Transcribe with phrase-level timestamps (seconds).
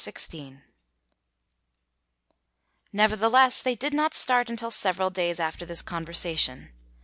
[0.01, 0.61] XVI
[2.91, 6.71] Nevertheless, they did not start until several days after this conversation.